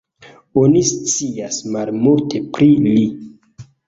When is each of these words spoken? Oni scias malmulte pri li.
Oni 0.59 0.79
scias 0.91 1.59
malmulte 1.75 2.41
pri 2.55 2.71
li. 2.87 2.95